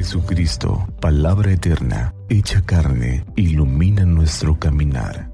[0.00, 5.30] Jesucristo, palabra eterna, hecha carne, ilumina nuestro caminar.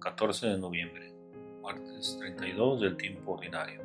[0.00, 1.12] ...14 de noviembre...
[1.62, 3.82] ...martes 32 del tiempo ordinario...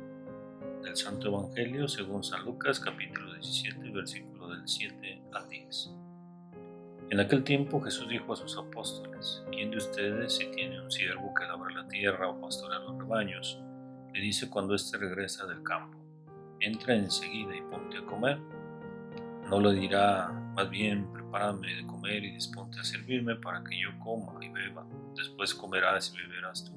[0.82, 6.07] ...del Santo Evangelio según San Lucas capítulo 17 versículo del 7 al 10...
[7.10, 11.32] En aquel tiempo Jesús dijo a sus apóstoles, ¿quién de ustedes si tiene un siervo
[11.32, 13.58] que labra la tierra o pastorea los rebaños,
[14.12, 15.98] le dice cuando éste regresa del campo,
[16.60, 18.38] entra enseguida y ponte a comer?
[19.48, 23.88] No le dirá, más bien, prepárame de comer y disponte a servirme para que yo
[24.00, 24.86] coma y beba,
[25.16, 26.72] después comerás y beberás tú.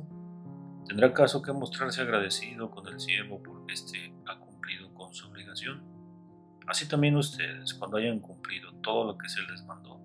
[0.88, 5.84] ¿Tendrá caso que mostrarse agradecido con el siervo porque éste ha cumplido con su obligación?
[6.68, 10.00] Así también ustedes, cuando hayan cumplido todo lo que se les mandó,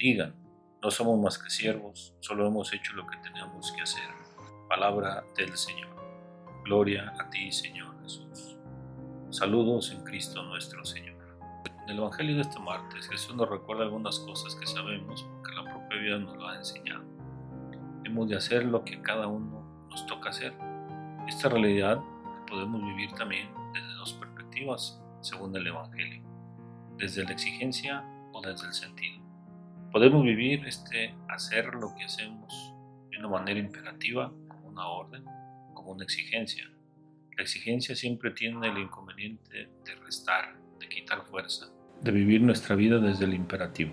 [0.00, 0.34] digan,
[0.82, 4.08] no somos más que siervos, solo hemos hecho lo que teníamos que hacer.
[4.66, 5.90] Palabra del Señor.
[6.64, 8.56] Gloria a ti, Señor Jesús.
[9.28, 11.18] Saludos en Cristo nuestro Señor.
[11.84, 15.64] En el Evangelio de este martes, Jesús nos recuerda algunas cosas que sabemos porque la
[15.64, 17.04] propia vida nos lo ha enseñado.
[18.04, 20.54] Hemos de hacer lo que cada uno nos toca hacer.
[21.28, 22.00] Esta realidad
[22.48, 26.22] podemos vivir también desde dos perspectivas, según el Evangelio,
[26.96, 29.19] desde la exigencia o desde el sentido.
[29.92, 32.72] Podemos vivir este hacer lo que hacemos
[33.10, 35.24] de una manera imperativa, como una orden,
[35.74, 36.70] como una exigencia.
[37.36, 41.66] La exigencia siempre tiene el inconveniente de restar, de quitar fuerza,
[42.02, 43.92] de vivir nuestra vida desde el imperativo.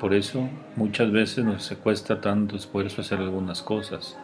[0.00, 4.16] Por eso muchas veces nos cuesta tanto esfuerzo hacer algunas cosas,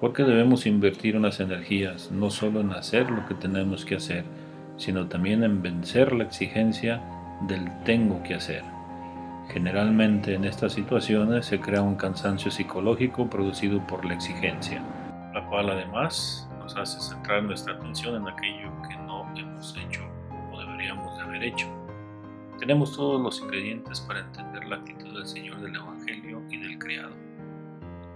[0.00, 4.24] porque debemos invertir unas energías no solo en hacer lo que tenemos que hacer,
[4.76, 7.00] sino también en vencer la exigencia
[7.46, 8.77] del tengo que hacer.
[9.48, 14.82] Generalmente en estas situaciones se crea un cansancio psicológico producido por la exigencia,
[15.32, 20.02] la cual además nos hace centrar nuestra atención en aquello que no hemos hecho
[20.52, 21.66] o deberíamos de haber hecho.
[22.58, 27.14] Tenemos todos los ingredientes para entender la actitud del Señor del Evangelio y del Criado.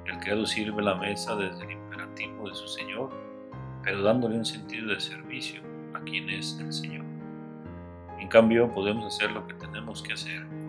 [0.04, 3.08] El Criado sirve la mesa desde el imperativo de su Señor,
[3.82, 5.62] pero dándole un sentido de servicio
[5.94, 7.06] a quien es el Señor.
[8.18, 10.61] En cambio, podemos hacer lo que tenemos que hacer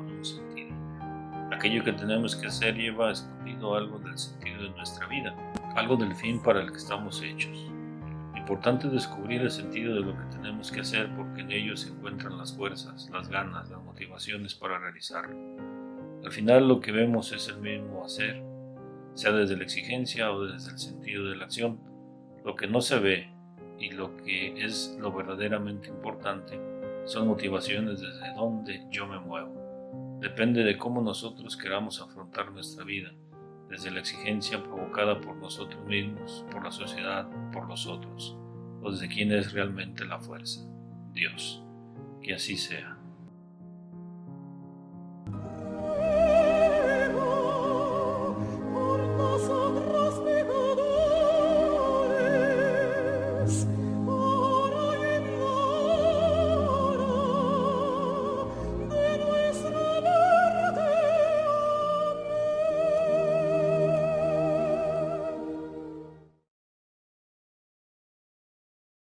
[1.64, 5.34] Aquello que tenemos que hacer lleva escondido algo del sentido de nuestra vida,
[5.78, 7.72] algo del fin para el que estamos hechos.
[8.36, 12.38] Importante descubrir el sentido de lo que tenemos que hacer porque en ello se encuentran
[12.38, 15.38] las fuerzas, las ganas, las motivaciones para realizarlo.
[16.26, 18.44] Al final lo que vemos es el mismo hacer,
[19.14, 21.80] sea desde la exigencia o desde el sentido de la acción.
[22.44, 23.30] Lo que no se ve
[23.80, 26.60] y lo que es lo verdaderamente importante
[27.06, 29.63] son motivaciones desde donde yo me muevo.
[30.24, 33.14] Depende de cómo nosotros queramos afrontar nuestra vida,
[33.68, 38.34] desde la exigencia provocada por nosotros mismos, por la sociedad, por los otros,
[38.82, 40.66] o desde quién es realmente la fuerza,
[41.12, 41.62] Dios.
[42.22, 42.98] Que así sea.